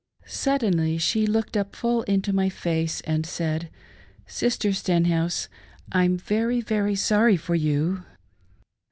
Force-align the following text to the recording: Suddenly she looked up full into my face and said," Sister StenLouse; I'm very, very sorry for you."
Suddenly 0.25 0.97
she 0.97 1.27
looked 1.27 1.55
up 1.55 1.75
full 1.75 2.01
into 2.05 2.33
my 2.33 2.49
face 2.49 3.01
and 3.01 3.23
said," 3.23 3.69
Sister 4.25 4.69
StenLouse; 4.69 5.47
I'm 5.91 6.17
very, 6.17 6.59
very 6.59 6.95
sorry 6.95 7.37
for 7.37 7.53
you." 7.53 8.01